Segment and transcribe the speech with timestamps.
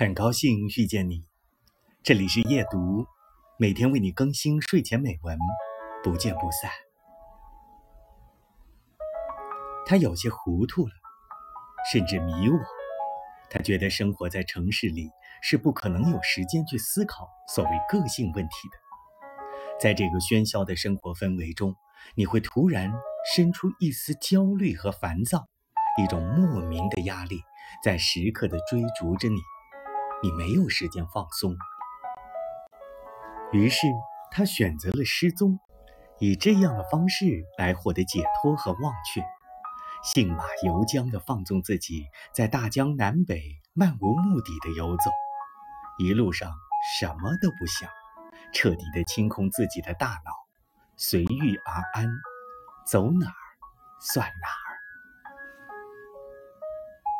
[0.00, 1.26] 很高兴遇见你，
[2.02, 3.04] 这里是夜读，
[3.58, 5.36] 每天为你更新睡前美文，
[6.02, 6.70] 不见不散。
[9.84, 10.92] 他有些糊涂了，
[11.92, 12.58] 甚至迷惘。
[13.50, 15.10] 他觉得生活在城市里
[15.42, 18.78] 是不可能有时间去思考所谓个性问题的。
[19.78, 21.76] 在这个喧嚣的生活氛围中，
[22.14, 22.90] 你会突然
[23.36, 25.46] 生出一丝焦虑和烦躁，
[26.02, 27.42] 一种莫名的压力
[27.84, 29.36] 在时刻的追逐着你。
[30.22, 31.56] 你没有时间放松，
[33.52, 33.86] 于是
[34.30, 35.58] 他选择了失踪，
[36.18, 39.24] 以这样的方式来获得解脱和忘却，
[40.02, 45.10] 信马由缰地放纵自己在大江南北漫无目的的游走，
[45.98, 46.52] 一路上
[46.98, 47.88] 什么都不想，
[48.52, 50.32] 彻底地清空自己的大脑，
[50.98, 52.06] 随遇而安，
[52.86, 53.32] 走哪儿
[54.00, 54.69] 算哪儿。